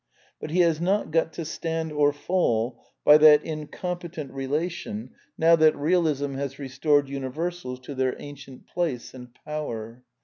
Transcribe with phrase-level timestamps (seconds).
[0.39, 5.75] But he has not got to stand or fall by that incompetent relation now that
[5.75, 10.03] Eealism has restored universals to their ancient place and power.